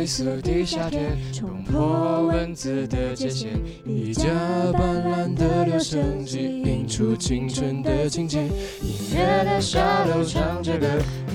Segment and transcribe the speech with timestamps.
[0.00, 0.98] 夜飞速地下铁，
[1.30, 3.48] 冲破文字的界限，
[3.84, 4.24] 一架
[4.72, 8.44] 斑斓的留声机，映出青春的情节。
[8.82, 10.86] 音乐的沙漏唱着歌，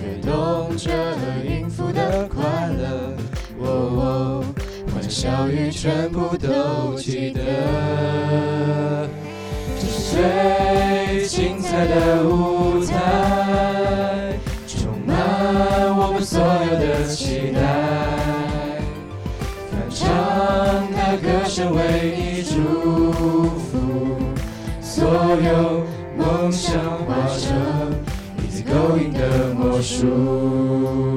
[0.02, 0.92] 跃动着
[1.48, 3.14] 音符的快乐。
[3.60, 4.44] 哦哦，
[4.92, 7.42] 欢笑语全部都记得，
[9.80, 12.75] 这是最精彩的舞
[21.72, 22.54] 为你祝
[23.58, 23.72] 福，
[24.82, 25.84] 所有
[26.18, 27.44] 梦想化成
[28.44, 31.15] 一次勾引的魔术。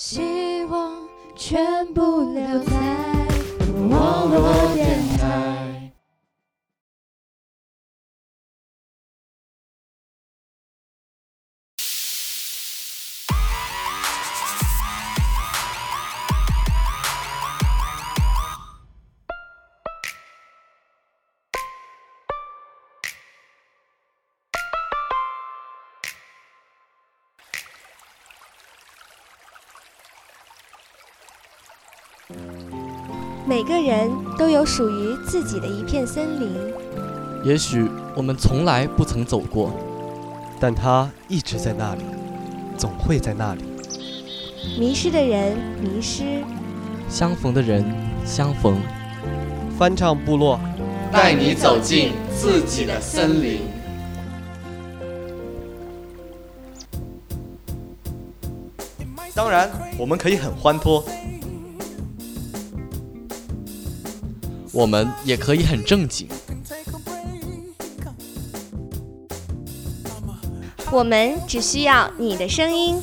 [0.00, 0.92] 希望
[1.34, 2.77] 全部留在
[33.88, 36.52] 人都有属于自己的一片森林，
[37.42, 39.72] 也许我们从来不曾走过，
[40.60, 42.02] 但它一直在那里，
[42.76, 43.62] 总会在那里。
[44.78, 46.44] 迷失的人迷失，
[47.08, 47.82] 相逢的人
[48.26, 48.78] 相逢。
[49.78, 50.60] 翻唱部落，
[51.10, 53.60] 带你走进自己的森林。
[59.34, 61.02] 当然，我们可以很欢脱，
[64.78, 66.28] 我们也可以很正经。
[70.92, 73.02] 我们只需要你的声音。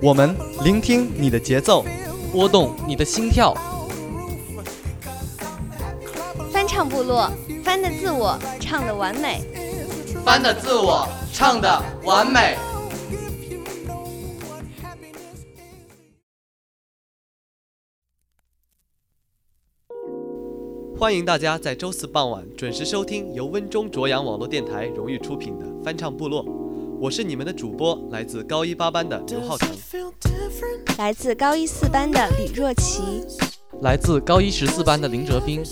[0.00, 1.84] 我们聆听你的节奏，
[2.30, 3.52] 拨动你的心跳。
[6.52, 7.28] 翻唱部落，
[7.64, 9.42] 翻的自我，唱的完美。
[10.24, 11.68] 翻的自我，唱的
[12.04, 12.56] 完美。
[20.96, 26.46] 欢迎大家在周四傍晚准时收听由温中卓阳网络电台荣誉出品的翻唱部落。
[27.00, 29.68] 我是你们的主播，来自高一八班的刘浩成，
[30.98, 33.02] 来自高一四班的李若琪，
[33.82, 35.64] 来自高一十四班的林哲斌。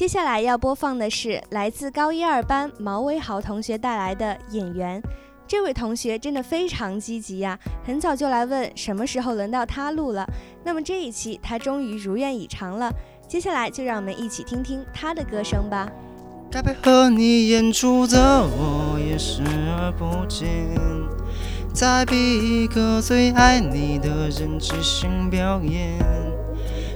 [0.00, 4.98] 接下来要播放的是来自高一二班毛伟豪同学带来的《演员》。
[5.46, 10.26] 这位同学真的非常积极呀，很早就来问什么时候轮到他录了。
[10.64, 12.90] 那么这一期他终于如愿以偿了。
[13.28, 15.86] 接下来就让我们一起听听他的歌声吧。
[16.50, 20.48] 该配合你演出的我也视而不见，
[21.74, 22.16] 再逼
[22.64, 25.98] 一个最爱你的人即兴表演。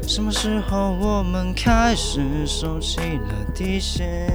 [0.07, 4.31] 什么时候我们开始收起了底线？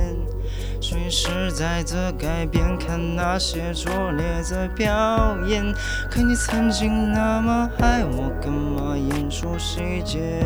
[0.82, 5.64] 随时在的改变，看那些拙劣的表演。
[6.10, 10.44] 可你曾经那么爱我，干嘛演出细节？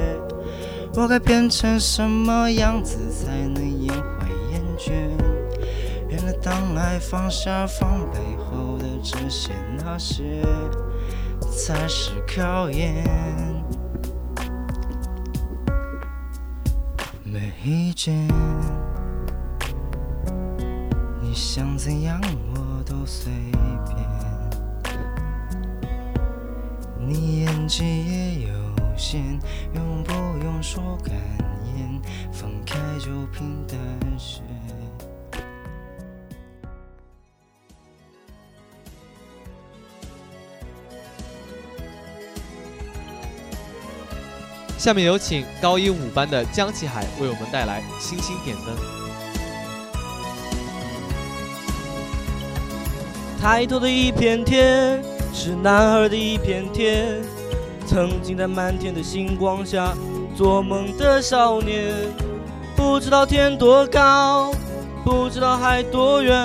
[0.95, 4.91] 我该变成什么样子才能演坏厌倦？
[6.09, 10.43] 原来当爱放下防备后的这些那些，
[11.49, 13.52] 才是考验。
[17.65, 18.27] 遇见，
[21.21, 22.19] 你想怎样
[22.53, 23.31] 我都随
[23.87, 23.97] 便。
[26.99, 28.53] 你演技也有
[28.97, 29.39] 限，
[29.73, 30.11] 用不
[30.43, 31.15] 用说感
[31.77, 32.01] 言？
[32.33, 33.77] 分开就平淡
[34.17, 34.41] 些。
[44.83, 48.75] 下面有请高一五班的江启海为我们带来《星星点灯》。
[53.41, 55.01] 抬头的一片天，
[55.33, 57.21] 是男孩的一片天。
[57.87, 59.95] 曾经在满天的星光下
[60.35, 61.93] 做梦的少年，
[62.75, 64.53] 不知道天多高，
[65.05, 66.35] 不知道海多远，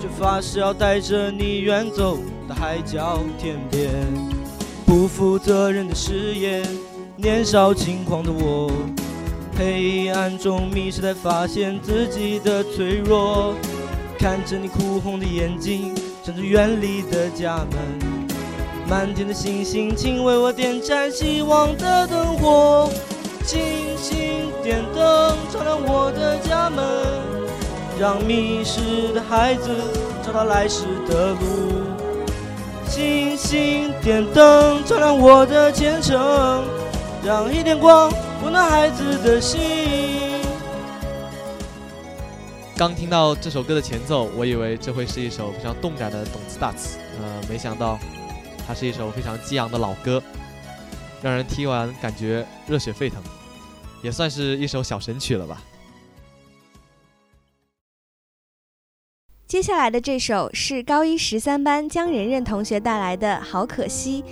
[0.00, 2.18] 却发誓要带着你远走
[2.48, 3.88] 到海角天边。
[4.84, 6.66] 不负责任的誓言，
[7.22, 8.68] 年少轻狂的我，
[9.56, 13.54] 黑暗中迷失，才发现自己的脆弱。
[14.18, 17.78] 看着你哭红的眼睛，闪着远离的家门。
[18.88, 22.90] 满天的星星，请为我点盏希望的灯火。
[23.44, 23.60] 星
[23.96, 26.84] 星点灯，照亮我的家门，
[28.00, 29.70] 让迷失的孩子
[30.26, 31.38] 找到来时的路。
[32.88, 36.64] 星星点灯，照亮我的前程，
[37.24, 39.60] 让一点光温暖孩子的心。
[42.76, 47.98] 刚听到这首歌的前奏，我以为这会是一首非常动感的动词大词，呃，没想到。
[48.66, 50.22] 它是一首非常激昂的老歌，
[51.20, 53.20] 让人听完感觉热血沸腾，
[54.02, 55.60] 也算是一首小神曲了吧。
[59.46, 64.22] 接下来的这首是高一十三班江仁仁同学带来的《好可惜》，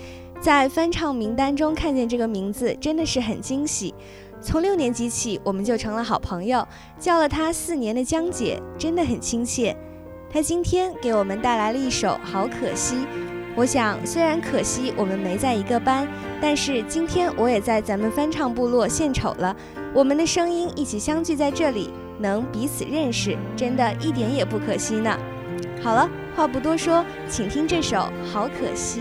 [0.40, 3.94] 在翻唱名单中看见这个名字真的是很惊喜。
[4.40, 6.66] 从六年级起，我们就成了好朋友，
[6.98, 9.76] 叫了她四年的江姐，真的很亲切。
[10.32, 12.96] 她今天给我们带来了一首《好可惜》。
[13.54, 16.08] 我想，虽然可惜我们没在一个班，
[16.40, 19.54] 但是今天我也在咱们翻唱部落献丑了。
[19.92, 25.14] 我们的声音一起相聚在这里，能彼此认识，真的一点也不可惜呢。
[25.82, 27.96] 好了，话不多说，请听这首
[28.32, 29.00] 《好可惜》。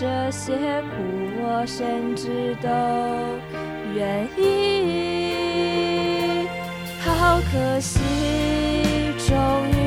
[0.00, 0.86] 这些苦
[1.42, 2.70] 我甚至都
[3.94, 6.48] 愿意。
[7.04, 8.00] 好可惜，
[9.28, 9.36] 终
[9.68, 9.79] 于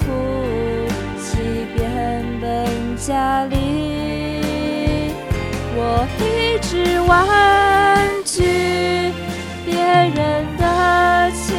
[0.00, 0.04] 呼
[1.18, 1.80] 吸变
[2.40, 2.46] 本
[2.96, 3.54] 加厉，
[5.74, 7.10] 我一直婉
[8.24, 9.12] 拒
[9.64, 10.16] 别人
[10.56, 11.56] 的情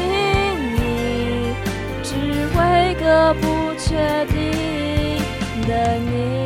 [0.76, 0.78] 意，
[2.04, 2.10] 只
[2.58, 2.60] 为
[2.96, 3.46] 个不
[3.78, 4.36] 确定
[5.68, 6.37] 的你。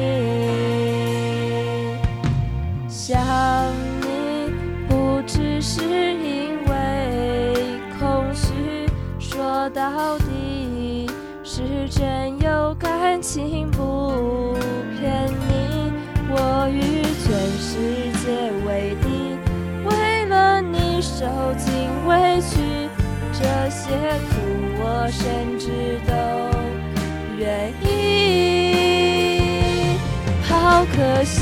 [12.02, 14.56] 全有感情不？
[15.00, 15.94] 骗你，
[16.32, 17.30] 我与全
[17.60, 17.78] 世
[18.26, 18.26] 界
[18.66, 19.06] 为敌，
[19.86, 21.28] 为了你受
[21.60, 21.70] 尽
[22.08, 22.90] 委屈，
[23.32, 23.94] 这些
[24.32, 24.34] 苦
[24.80, 25.70] 我甚至
[26.08, 26.12] 都
[27.38, 27.90] 愿意。
[30.50, 31.41] 好可惜，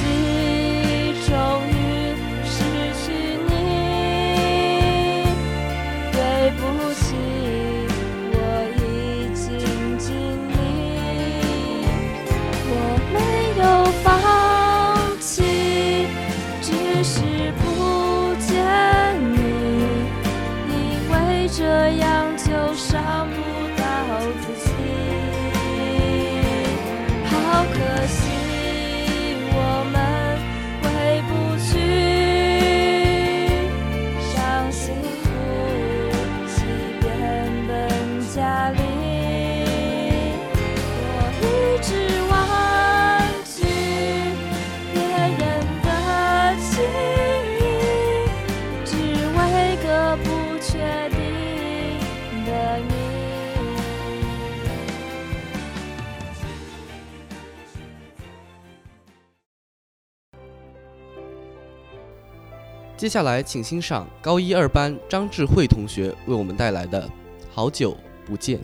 [62.99, 67.07] 接下来，请欣赏高一二班张智慧同学为我们带来的
[67.49, 68.59] 《好久不见》。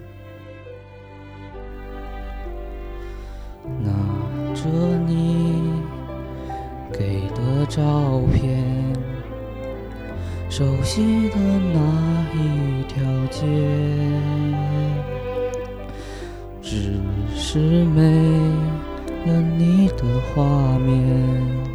[3.79, 3.93] 拿
[4.53, 4.65] 着
[5.07, 5.79] 你
[6.91, 8.61] 给的照片，
[10.49, 11.79] 熟悉的那
[12.33, 13.01] 一条
[13.31, 13.45] 街，
[16.61, 16.99] 只
[17.37, 18.01] 是没
[19.27, 20.43] 了你的画
[20.77, 21.74] 面，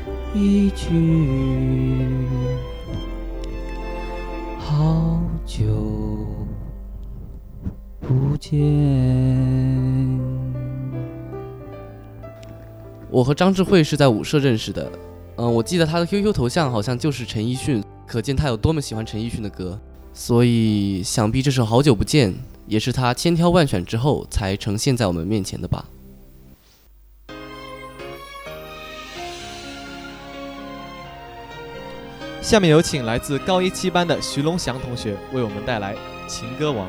[0.33, 0.87] 一句。
[4.57, 5.65] 好久
[7.99, 8.57] 不见。
[13.09, 14.89] 我和张智慧是在舞社认识的，
[15.35, 19.77] 嗯，我记得他的 QQ 头像好像就是陈奕迅，可见他有多么喜欢陈奕迅的歌。
[20.13, 22.31] 所以想必这首《好久不见》
[22.67, 25.85] 也是他千挑万选之后才呈现在我们面前的吧。
[32.51, 35.95] 下面有请来自高一七班的徐龙祥同学为我们带来
[36.27, 36.85] 《情歌王》。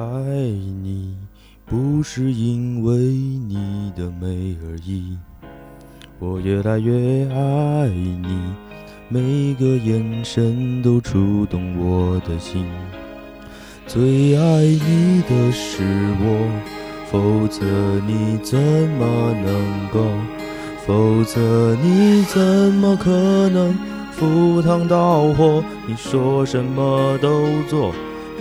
[0.00, 1.16] 爱你
[1.66, 5.18] 不是因为你的美而已，
[6.20, 8.54] 我越来越爱你，
[9.08, 12.64] 每个眼神都触动我的心。
[13.88, 15.82] 最爱你的是
[16.20, 16.83] 我。
[17.10, 17.64] 否则
[18.06, 20.00] 你怎么能够？
[20.86, 22.38] 否则你怎
[22.74, 23.10] 么可
[23.48, 23.74] 能
[24.12, 25.64] 赴汤蹈火？
[25.86, 27.94] 你说什么都做。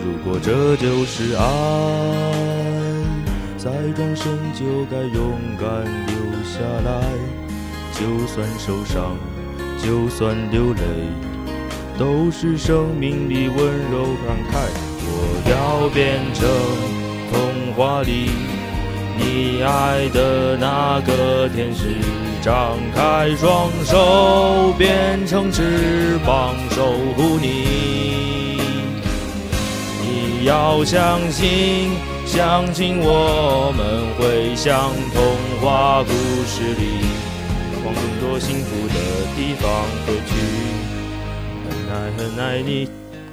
[0.04, 1.44] 如果这就是爱，
[3.58, 7.02] 再转身就该勇敢留下来。
[7.94, 9.16] 就算受伤，
[9.82, 10.82] 就算流泪，
[11.98, 13.58] 都是生命里温
[13.90, 14.68] 柔慷慨。
[15.06, 15.08] 我
[15.50, 16.44] 要变成
[17.34, 18.30] 童话里。
[19.18, 21.98] 你爱的那个天使，
[22.42, 28.58] 张开双手，变成翅膀守护你。
[30.02, 31.92] 你要相信，
[32.26, 35.24] 相信我们会像童
[35.62, 36.12] 话故
[36.46, 37.06] 事里，
[37.86, 38.96] 往更多幸福的
[39.36, 39.70] 地方
[40.06, 40.32] 飞去。
[41.70, 42.90] 很爱很爱你，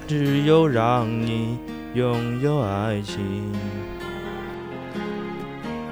[0.06, 1.58] 只有让你
[1.94, 3.50] 拥有爱情。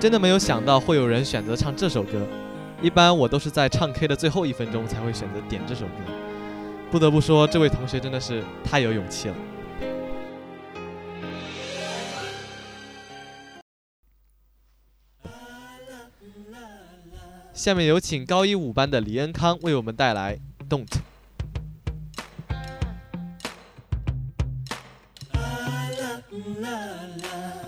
[0.01, 2.25] 真的没有想到会有人选择唱这首歌，
[2.81, 5.95] 一般我都是在唱 K 的最后一分钟才会选择点这首歌。
[6.89, 9.35] 不得不说，这位同学真的是太有勇气了。
[17.53, 20.37] 下面有请高一五班的李恩康为我们带来
[20.71, 20.87] 《Don't》。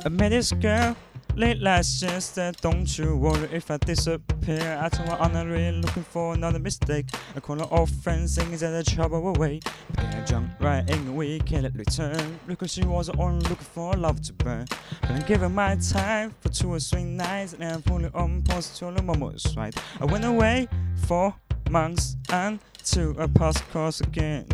[0.04, 0.94] A madis girl
[1.36, 4.78] Late last year said, Don't you worry if I disappear.
[4.82, 7.06] I her I'm not really looking for another mistake.
[7.36, 9.60] I call old friends, saying that the trouble away.
[9.96, 12.38] Getting drunk right in the weekend at return.
[12.46, 14.66] Because she was only looking for love to burn.
[15.02, 17.52] But I gave her my time for two or three nights.
[17.54, 19.74] And I'm fully on post till the moment was right.
[20.00, 20.68] I went away
[21.06, 21.34] for
[21.70, 24.46] months and to a past course again.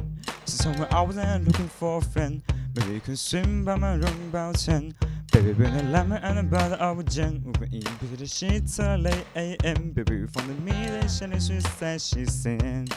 [0.45, 2.43] So somewhere I wasn't looking for a friend.
[2.77, 4.95] Maybe you could swim by my room about 10.
[5.37, 7.45] Baby, bring a lemon and a of a gin.
[7.47, 9.91] Over in to the sheets till late AM.
[9.91, 12.89] Baby, from the meeting, she she said she's sin.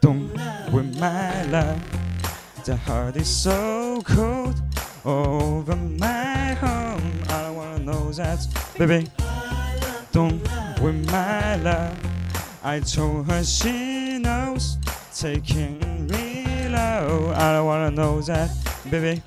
[0.00, 0.32] Don't
[0.72, 1.80] with my love.
[2.64, 4.60] The heart is so cold
[5.04, 7.12] over my home.
[7.28, 8.40] I don't wanna know that,
[8.76, 9.06] baby.
[10.10, 10.42] Don't
[10.82, 11.96] with my love.
[12.64, 14.76] I told her she knows.
[15.16, 17.32] Taking me low.
[17.36, 18.50] I don't wanna know that,
[18.90, 19.22] baby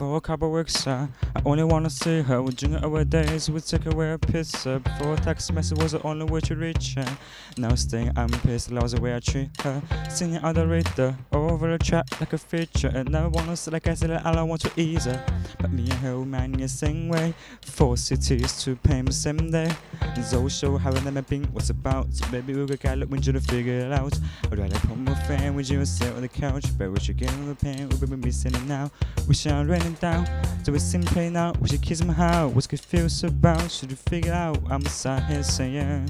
[0.00, 0.86] for a couple weeks.
[0.86, 2.42] Uh, I only wanna see her.
[2.42, 3.50] Drink our days.
[3.50, 4.80] We take away a pizza.
[4.82, 7.18] Before text message was the only way to reach her.
[7.58, 8.70] Now staying, I'm pissed.
[8.70, 9.82] Loves the way I treat her.
[10.08, 12.90] Singing out the reader over the chat like a feature.
[12.94, 15.22] And never wanna see like I said, I don't want to ease her.
[15.60, 17.34] But me and her man the same way.
[17.60, 19.70] Four cities to pay the same day.
[20.24, 22.14] So show how I never been what's about.
[22.14, 24.18] So baby, we got look when you to figure it out.
[24.50, 26.64] I'd rather put my fan with you sit on the couch.
[26.78, 27.90] But we should get on the pen.
[27.90, 28.90] We'll be missing it now.
[29.28, 30.24] We shall rain me down.
[30.64, 32.48] So we simply now, we should kiss him how.
[32.48, 33.70] What's good feels about?
[33.70, 34.58] Should you figure out?
[34.68, 36.08] I'm sat here saying.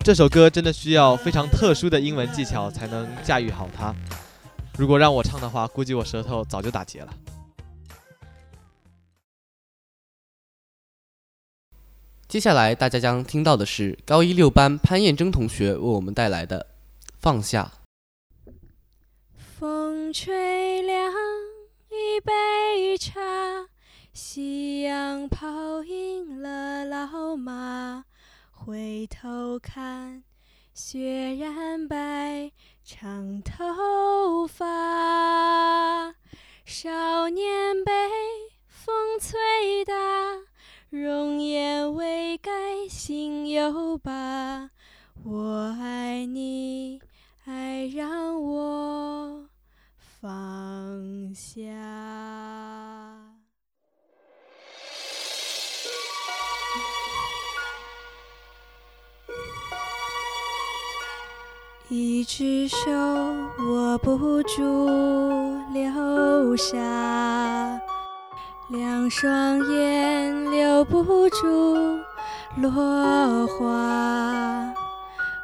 [0.00, 3.94] 这首歌真的需要非常特殊的英文技巧才能驾驭好它。
[4.76, 7.14] 如果让我唱的话，估计我舌头早就打结了。
[12.28, 16.60] 接下来大家将听到的是高一六班潘艳珍同学为我们带来的
[17.20, 17.70] 《放下》。
[19.58, 21.12] 风吹凉
[21.94, 23.20] 一杯茶，
[24.12, 28.04] 夕阳泡赢了老马。
[28.50, 30.24] 回头看，
[30.74, 32.50] 雪染白
[32.82, 34.64] 长头发。
[62.24, 62.90] 一只手
[63.70, 67.78] 握不住流沙，
[68.68, 71.98] 两双眼留不住
[72.56, 74.72] 落花。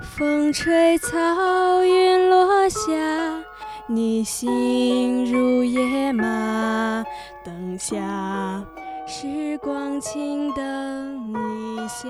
[0.01, 2.81] 风吹草云落下，
[3.87, 7.05] 你心如野马。
[7.45, 8.65] 灯下，
[9.07, 12.09] 时光静等一下，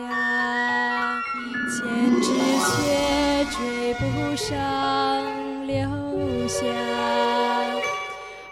[1.69, 4.47] 千只却追不上
[5.67, 5.89] 流
[6.49, 6.65] 霞，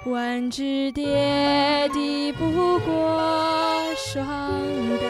[0.04, 4.26] 万只蝶抵不过霜
[5.00, 5.06] 打。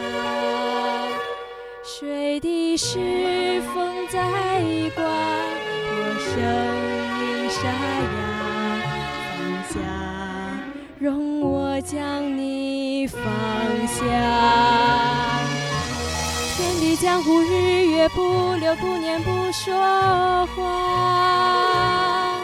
[1.83, 4.21] 水滴是风在
[4.95, 6.31] 刮，我声
[7.19, 7.67] 音沙
[8.05, 8.17] 哑。
[9.35, 9.39] 放
[9.73, 9.75] 下，
[10.99, 13.19] 容我将你放
[13.87, 15.08] 下。
[16.99, 19.73] 江湖日月不留，不念不说
[20.47, 22.35] 话。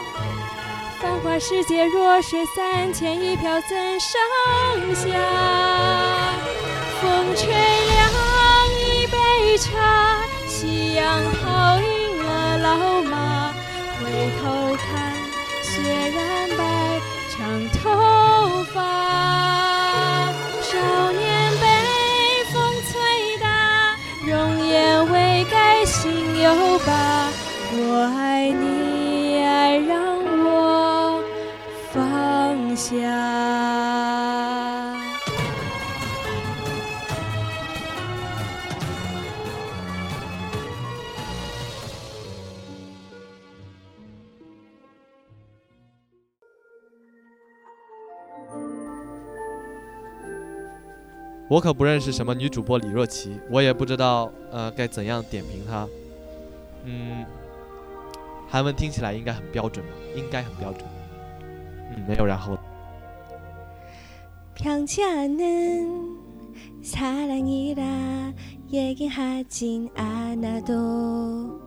[0.98, 4.18] 繁华世界弱水三千，一瓢怎盛
[4.94, 5.10] 下？
[7.02, 8.10] 风吹凉
[8.80, 13.52] 一杯茶，夕阳泡赢了老马。
[14.00, 14.65] 回头
[51.49, 55.87] 我可不认识什么女主播李若琪，我也不知道呃该怎样点评她。
[56.85, 57.25] 嗯，
[58.47, 59.91] 韩文听起来应该很标准吧？
[60.15, 60.83] 应该很标准。
[61.93, 62.59] 嗯，没有然后了。
[64.55, 66.17] 평치 않은
[66.83, 68.33] 사랑이라
[68.71, 71.59] 얘기하진 않아도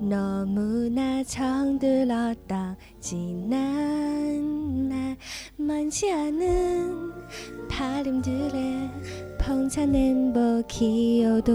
[0.00, 4.63] 너무나 정들었다 지난 날
[5.57, 7.11] 많지 않은
[7.69, 8.89] 바람들의
[9.39, 11.45] 펑찬 행복이어도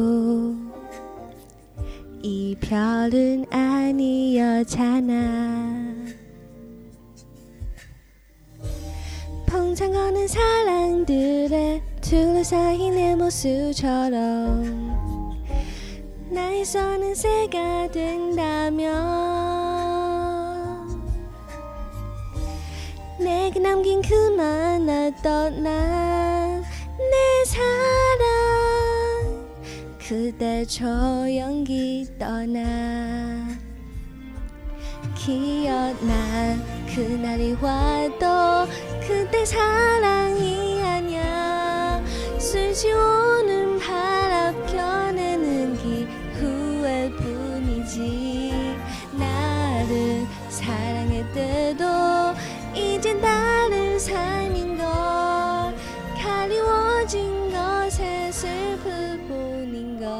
[2.23, 5.21] 이별은 아니었잖아.
[9.47, 14.65] 펑창거는 사랑들에 둘러싸인 내 모습처럼
[16.31, 19.70] 나의 son은 새가 된다면
[23.31, 26.65] 내게 남긴 그만 어떤 난내
[27.47, 28.27] 사랑
[30.05, 33.47] 그대 조용히 떠나
[35.15, 36.57] 기억나
[36.93, 38.67] 그날이 와도
[39.07, 42.05] 그때 사랑이 아니야.
[42.37, 42.91] 술지
[54.11, 54.87] 삶인 걸
[56.19, 60.11] 가리워진 것에 슬플 뿐인 걸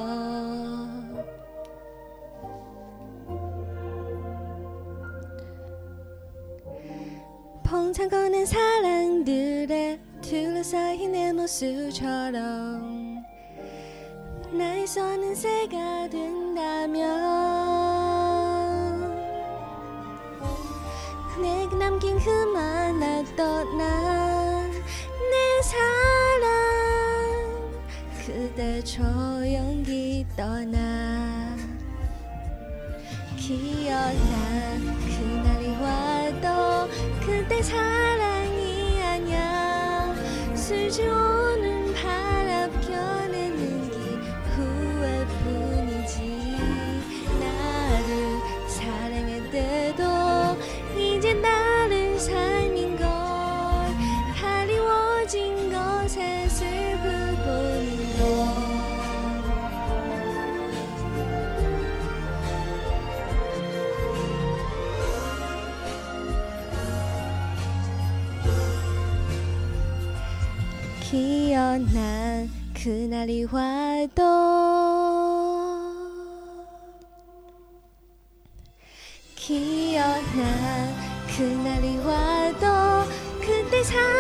[7.65, 13.25] 펑창거는 사랑들에 둘러싸인 내 모습처럼
[14.53, 17.60] 나의 son은 새가 된다면
[21.41, 24.41] 내게 남긴 그만 나 떠나
[25.63, 26.51] 사랑
[28.25, 31.57] 그대 조용히 떠나
[33.37, 34.79] 기억나
[35.19, 36.89] 그날이 와도
[37.25, 40.15] 그대 사랑이 아냐
[40.55, 41.40] 술좋
[72.91, 74.21] 그날이 와도
[79.37, 80.97] 기억난
[81.29, 83.09] 그날이 와도
[83.41, 84.20] 그때 사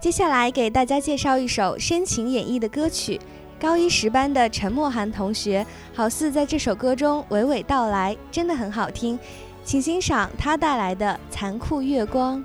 [0.00, 3.20] 接下来给大家介绍一首深情演绎的歌曲，
[3.60, 9.18] 高一十班的陈默涵同学好似在这首歌中娓娓道来，真的很好听，
[9.62, 12.38] 请欣赏他带来的《残酷月光》。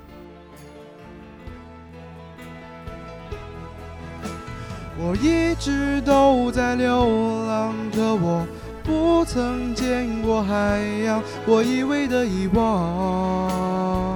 [4.98, 8.46] 我一直都在流浪，可我
[8.84, 14.15] 不曾见过海洋，我以为的遗忘，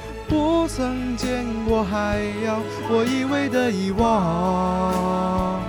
[0.31, 5.59] 不曾见过海洋，我以为的遗忘，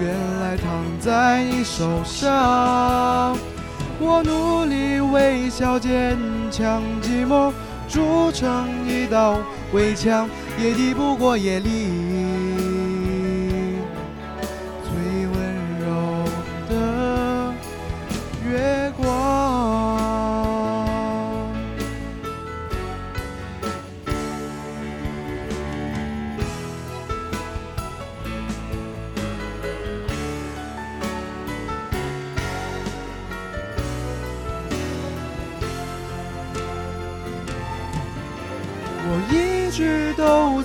[0.00, 0.08] 原
[0.40, 3.36] 来躺在你手上。
[3.98, 6.16] 我努力微笑坚
[6.50, 7.52] 强，寂寞
[7.86, 9.36] 筑成一道
[9.74, 10.26] 围墙，
[10.58, 11.68] 也抵不过夜里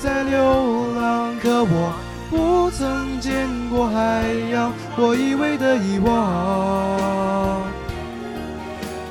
[0.06, 1.92] 在流浪，可我
[2.30, 7.64] 不曾见过海洋，我以为的遗忘，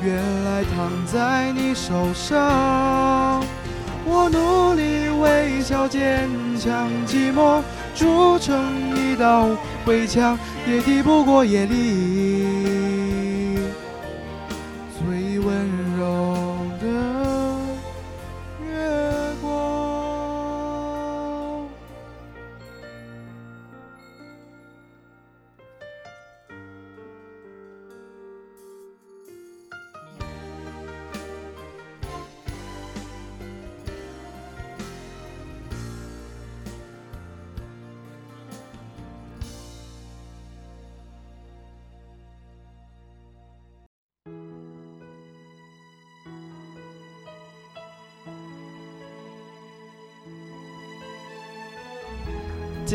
[0.05, 3.43] 原来躺在你手上。
[4.07, 7.61] 我努力微笑坚强，寂寞
[7.97, 8.57] 筑成
[8.95, 9.49] 一道
[9.87, 12.54] 围墙，也抵不过夜里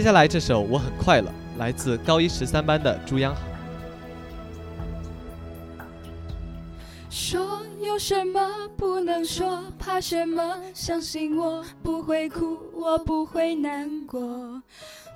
[0.09, 3.31] 下来这首《我很快乐》来自高一十三班的朱央。
[7.11, 8.41] 说有什么
[8.75, 10.57] 不能说，怕什么？
[10.73, 14.59] 相信我不会哭，我不会难过。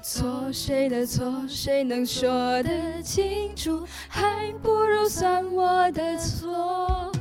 [0.03, 3.87] 错谁的错，谁能说得清楚？
[4.07, 7.11] 还不如算我的错。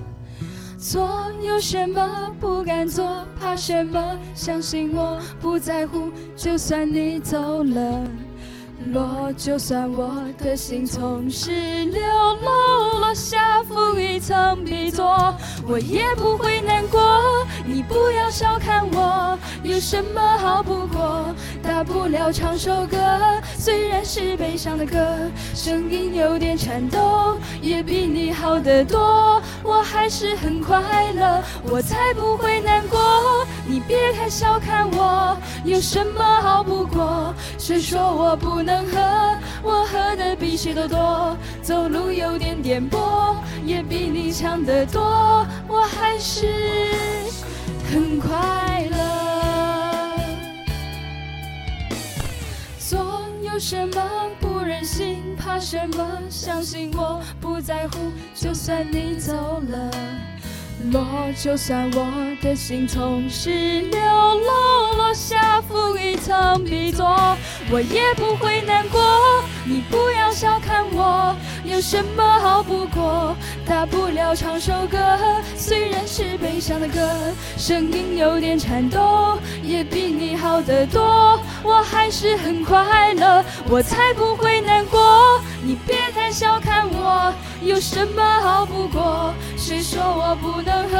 [0.82, 4.18] 做有什么不敢做，怕什么？
[4.34, 8.04] 相信我不在乎，就算你走了。
[8.90, 12.00] 落，就算我的心从石榴
[12.42, 15.34] 落，落下负一层皮座，
[15.66, 17.00] 我也不会难过。
[17.64, 21.34] 你不要小看我，有什么好不过？
[21.62, 22.98] 大不了唱首歌，
[23.56, 24.98] 虽然是悲伤的歌，
[25.54, 29.40] 声音有点颤抖，也比你好得多。
[29.62, 33.00] 我还是很快乐，我才不会难过。
[33.64, 37.32] 你别太小看我，有什么好不过？
[37.58, 38.71] 谁说我不能？
[38.72, 41.36] 能喝，我喝的比谁都多。
[41.60, 45.46] 走路有点颠簸，也比你强得多。
[45.68, 46.46] 我还是
[47.92, 50.16] 很快乐。
[52.78, 54.02] 做有什么
[54.40, 56.06] 不忍心，怕什么？
[56.30, 59.90] 相信我不在乎，就算你走了。
[60.90, 61.04] 落，
[61.40, 62.06] 就算我
[62.42, 67.06] 的心从石榴落，落下负一层皮座，
[67.70, 69.00] 我也不会难过。
[69.64, 73.36] 你不要小看我，有什么好不过？
[73.66, 74.98] 大不了唱首歌，
[75.56, 77.08] 虽然是悲伤的歌，
[77.56, 81.38] 声音有点颤抖，也比你好得多。
[81.62, 85.40] 我还是很快乐，我才不会难过。
[85.62, 87.32] 你别太小看我，
[87.64, 89.32] 有什么好不过？
[89.56, 90.82] 谁说我不能？
[90.90, 90.98] 喝，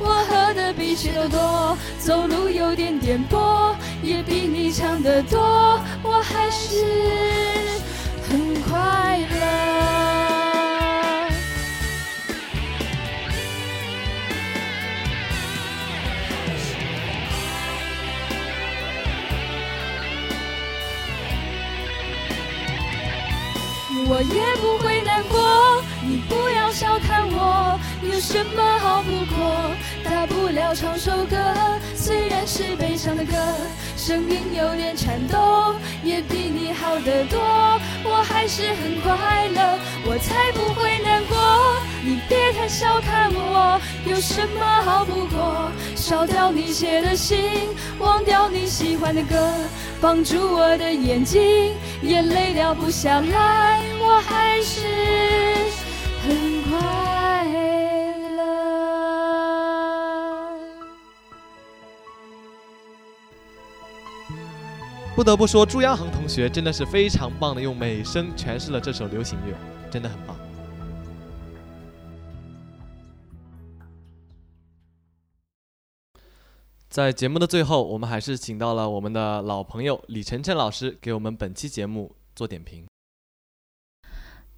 [0.00, 6.84] 我喝的比谁都多，走路有点颠簸，也比你强得多，我还是
[8.28, 9.36] 很快乐。
[24.12, 25.09] 我也不会难，
[26.30, 29.74] 不要小看我，有什么好不过？
[30.04, 31.36] 大不了唱首歌，
[31.94, 33.34] 虽然是悲伤的歌，
[33.96, 37.38] 声音有点颤抖，也比你好得多。
[38.04, 41.36] 我还是很快乐，我才不会难过。
[42.02, 45.70] 你别太小看我，有什么好不过？
[45.96, 49.36] 烧掉你写的信，忘掉你喜欢的歌，
[50.00, 53.80] 绑住我的眼睛，眼泪掉不下来。
[54.00, 54.80] 我还是
[65.20, 69.54] 不得不说，朱央恒同学真的是非常棒的，用美声诠释了这首流行乐，
[69.90, 70.34] 真的很棒。
[76.88, 82.86] 在节目的最后，我们还是请到了我们的老朋友李晨晨老师，给我们本期节目做点评。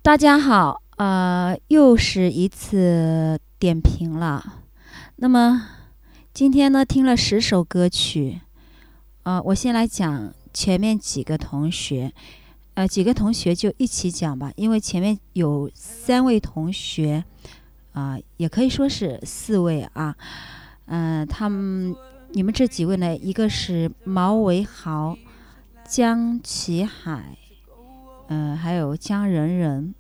[0.01, 4.61] 大家好，呃，又是一次点评了。
[5.17, 5.71] 那么
[6.33, 8.43] 今天呢，听了十首歌曲，
[9.25, 12.13] 呃，我先来讲前面几个同学，
[12.75, 17.25] 呃，几个同学就一起讲吧，因为前面有三位同学，
[17.93, 20.17] 啊，也可以说是四位啊，
[20.87, 21.95] 嗯，他们
[22.33, 25.17] 你们这几位呢，一个是毛维豪、
[25.89, 27.37] 江启海。
[28.29, 29.95] 嗯，还有江仁仁、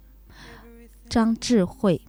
[1.07, 2.01] 张智慧，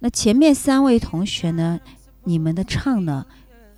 [0.00, 1.80] 那前面三位同学呢？
[2.24, 3.24] 你们的唱呢？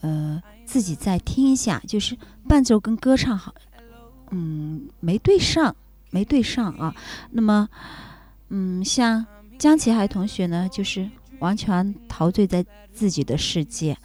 [0.01, 2.17] 呃，自己再听一下，就是
[2.49, 3.55] 伴奏跟歌唱好，
[4.31, 5.75] 嗯，没对上，
[6.11, 6.95] 没对上啊。
[7.31, 7.69] 那么，
[8.49, 9.25] 嗯，像
[9.59, 11.09] 江启海同学呢，就是
[11.39, 13.97] 完全陶醉在自己的世界，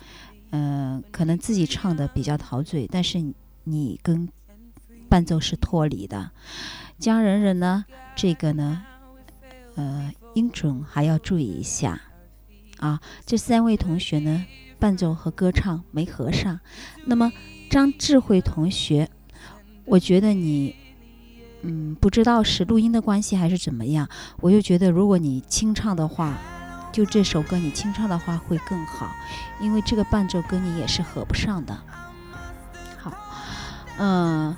[0.51, 3.23] 嗯，可能自己唱的比较陶醉，但是
[3.63, 4.27] 你跟
[5.09, 6.31] 伴奏是脱离的。
[6.97, 8.83] 江仁仁呢，这个呢，
[9.75, 11.99] 呃，音准还要注意一下
[12.77, 13.01] 啊。
[13.25, 14.45] 这三位同学呢，
[14.77, 16.59] 伴奏和歌唱没合上。
[17.05, 17.31] 那么
[17.69, 19.09] 张智慧同学，
[19.91, 20.73] 我觉得你，
[21.63, 24.07] 嗯，不知道是录音的关系还是怎么样，
[24.39, 26.37] 我就觉得如果你清唱的话，
[26.93, 29.11] 就这首歌你清唱的话会更好，
[29.59, 31.77] 因为这个伴奏跟你也是合不上的。
[32.97, 33.11] 好，
[33.97, 34.55] 嗯。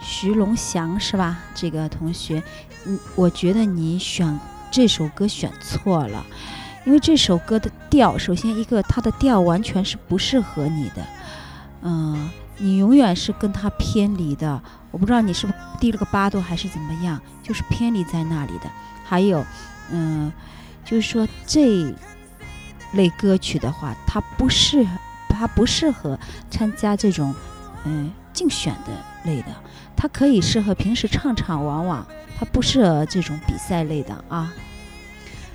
[0.00, 1.38] 徐龙祥是吧？
[1.54, 2.40] 这个同学，
[2.84, 4.38] 嗯，我觉得你选
[4.70, 6.24] 这首歌选错了，
[6.84, 11.06] 因为这首歌的调，首先一个它的调完全是不适合你的，
[11.82, 14.62] 嗯，你永远是跟他偏离的。
[14.90, 18.70] 我不知道你是不是低了个八度还是怎么样，就是偏离在那里的。
[19.04, 19.44] 还有，
[19.90, 20.32] 嗯，
[20.84, 21.94] 就是说这
[22.92, 24.90] 类歌曲的话，它不适合，
[25.28, 27.34] 它不适合参加这种
[27.84, 28.92] 嗯竞选的
[29.24, 29.48] 类的，
[29.96, 32.06] 它可以适合平时唱唱玩玩，
[32.38, 34.52] 它不适合这种比赛类的啊。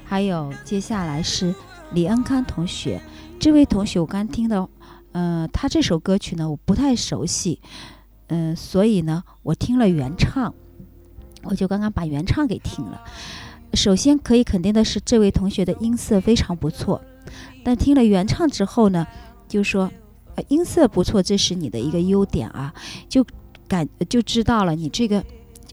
[0.05, 1.55] 还有，接下来是
[1.91, 3.01] 李恩康同学，
[3.39, 4.67] 这位同学我刚听的，
[5.19, 7.59] 嗯，他这首歌曲呢我不太熟悉，
[8.27, 10.53] 嗯，所以呢我听了原唱，
[11.43, 13.01] 我就刚刚把原唱给听了。
[13.73, 17.01] 首先可以肯定的是，这位同学的音色非常不错，
[17.65, 19.05] 但听了原唱之后呢，
[19.45, 19.91] 就说，
[20.35, 22.73] 呃，音色不错，这是你的一个优点啊，
[23.09, 23.25] 就
[23.67, 25.17] 感就知道了你这个，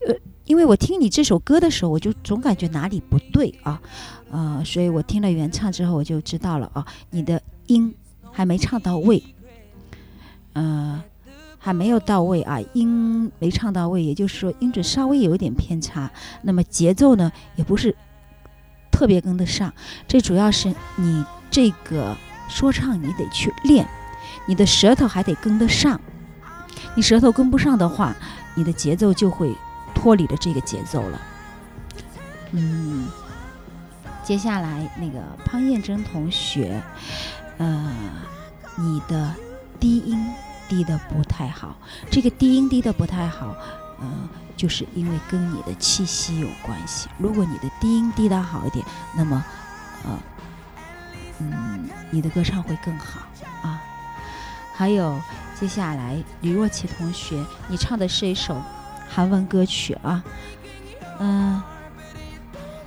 [0.09, 0.15] 呃，
[0.47, 3.81] 因为我听你这首歌的时候，我就总感觉哪里不对啊。
[4.29, 7.95] 呃，所以我听了原唱之后，我就知道了啊，你的音
[8.33, 9.23] 还没唱到位，
[10.57, 11.03] 呃，
[11.59, 16.11] 还没有到位啊，音没唱到位，也就是说音准稍微有一点偏差。
[16.43, 17.95] 那么节奏呢，也不是
[18.91, 19.71] 特别跟得上。
[20.09, 22.17] 这主要是你这个
[22.49, 23.87] 说唱你得去练，
[24.49, 26.01] 你的舌头还得跟得上。
[26.95, 28.17] 你舌头跟不上的话，
[28.55, 29.55] 你的节奏就会
[29.95, 31.21] 脱离了这个节奏了。
[32.53, 33.07] 嗯。
[34.25, 36.83] 接下来那个潘艳珍同学，
[37.59, 37.95] 呃，
[38.77, 39.33] 你的
[39.79, 40.19] 低音
[40.69, 41.77] 低的不太好。
[42.11, 43.55] 这个低音低的不太好，
[44.01, 44.07] 呃，
[44.57, 47.09] 就是因为跟你的气息有关系。
[47.19, 48.85] 如果你的低音低的好一点，
[49.17, 49.45] 那么，
[50.05, 50.19] 呃，
[51.41, 53.21] 嗯，你的歌唱会更好
[53.63, 53.83] 啊。
[54.75, 55.21] 还有
[55.59, 58.63] 接下来李若琪同学，你唱的是一首
[59.09, 60.25] 韩文歌曲啊，
[61.19, 61.63] 嗯。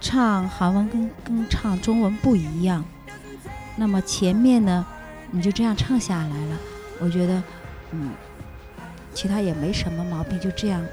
[0.02, 2.82] 唱韩文跟跟唱中文不一样，
[3.76, 4.86] 那么前面呢，
[5.30, 6.58] 你就这样唱下来了，
[7.02, 7.44] 我觉得，
[7.92, 8.12] 嗯，
[9.14, 10.84] 其他也没什么毛病，就这样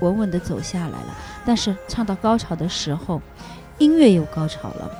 [0.00, 1.16] 稳稳的走下来了。
[1.44, 3.20] 但是唱到高潮的时候，
[3.78, 4.90] 音乐有高潮了，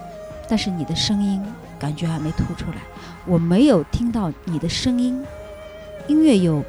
[0.49, 1.43] 但是你的声音
[1.79, 2.79] 感觉还没突出来，
[3.27, 5.25] 我没有听到你的声音，
[6.07, 6.65] 音乐有。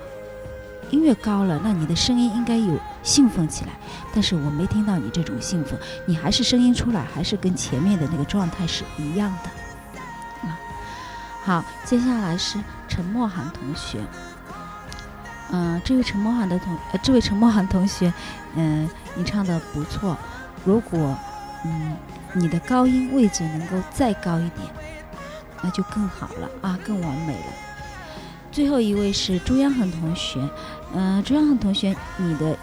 [0.91, 3.71] 音乐高了，那你的声音应该有兴奋起来，
[4.13, 10.47] 但是我没听到你这种兴奋，你还是声音出来，还是跟前面的那个状态是一样的。
[10.47, 10.59] 啊，
[11.43, 13.99] 好，接下来是陈默涵同学，
[15.51, 18.13] 嗯，这位陈默涵的同，呃，这位陈默涵同学，
[18.55, 20.17] 嗯，你唱的不错，
[20.63, 21.17] 如果，
[21.63, 21.95] 嗯，
[22.33, 24.67] 你的高音位置能够再高一点，
[25.61, 27.45] 那就更好了啊，更完美了。
[28.51, 30.39] 最后一位是朱央恒同学。
[30.93, 32.57] 嗯，朱阳恒同学，你的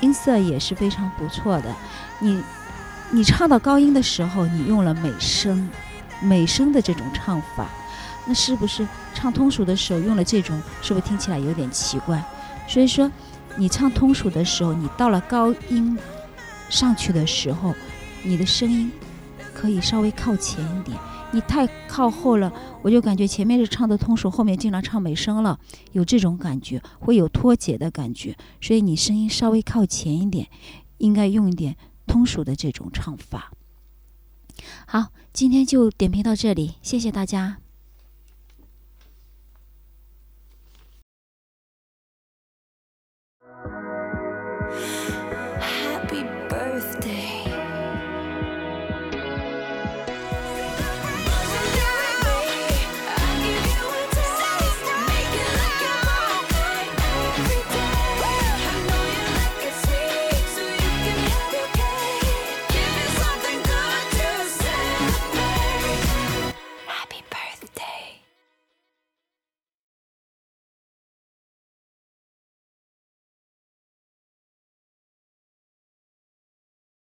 [0.00, 1.74] 音色也是非常不错的。
[2.20, 2.42] 你，
[3.10, 5.68] 你唱到高音的时候，你用了美声，
[6.20, 7.66] 美声的这种唱法，
[8.24, 12.24] 那是不是唱通俗的时候用了这种，是不是听起来有点奇怪？
[12.68, 13.10] 所以说，
[13.56, 15.98] 你唱通俗的时候，你到了高音
[16.68, 17.74] 上去的时候，
[18.22, 18.90] 你的声音
[19.52, 20.96] 可以稍微靠前一点。
[21.32, 25.60] 你太靠后了，我就感觉前面是唱的通俗，后面经常唱美声了，
[25.92, 28.36] 有这种感觉，会有脱节的感觉。
[28.60, 30.48] 所以你声音稍微靠前一点，
[30.98, 33.52] 应该用一点通俗的这种唱法。
[34.86, 37.58] 好，今天就点评到这里，谢谢大家。